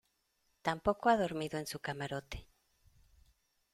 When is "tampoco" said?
0.63-1.09